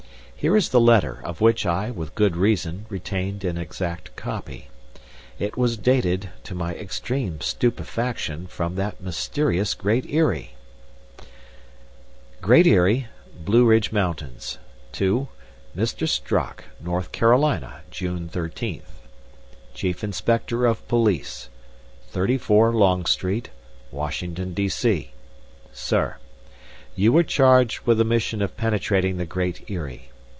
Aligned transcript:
Here 0.41 0.57
is 0.57 0.69
the 0.69 0.81
letter, 0.81 1.21
of 1.23 1.39
which 1.39 1.67
I, 1.67 1.91
with 1.91 2.15
good 2.15 2.35
reason, 2.35 2.87
retained 2.89 3.43
an 3.43 3.59
exact 3.59 4.15
copy. 4.15 4.69
It 5.37 5.55
was 5.55 5.77
dated, 5.77 6.31
to 6.45 6.55
my 6.55 6.73
extreme 6.73 7.41
stupefaction, 7.41 8.47
from 8.47 8.73
that 8.73 8.99
mysterious 9.03 9.75
Great 9.75 10.11
Eyrie: 10.11 10.55
Great 12.41 12.65
Eyrie, 12.65 13.05
Blueridge 13.45 13.91
Mtns, 13.91 14.57
To 14.93 15.27
Mr. 15.77 16.09
Strock: 16.09 16.63
North 16.79 17.11
Carolina, 17.11 17.81
June 17.91 18.27
13th. 18.27 19.03
Chief 19.75 20.03
Inspector 20.03 20.65
of 20.65 20.87
Police, 20.87 21.49
34 22.07 22.73
Long 22.73 23.05
St., 23.05 23.51
Washington, 23.91 24.55
D. 24.55 24.67
C. 24.69 25.11
Sir, 25.71 26.15
You 26.95 27.13
were 27.13 27.21
charged 27.21 27.81
with 27.81 27.99
the 27.99 28.03
mission 28.03 28.41
of 28.41 28.57
penetrating 28.57 29.17
the 29.17 29.27
Great 29.27 29.69
Eyrie. 29.69 30.07